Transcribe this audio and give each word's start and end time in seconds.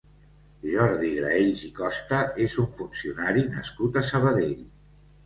Jordi 0.69 1.11
Graells 1.17 1.61
i 1.67 1.69
Costa 1.79 2.21
és 2.45 2.55
un 2.63 2.71
funcionari 2.79 3.45
nascut 3.59 4.01
a 4.03 4.05
Sabadell. 4.09 4.57